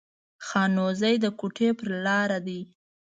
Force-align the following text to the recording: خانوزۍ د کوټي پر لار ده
خانوزۍ 0.47 1.15
د 1.23 1.25
کوټي 1.39 1.69
پر 1.77 1.87
لار 2.05 2.29
ده 2.45 2.59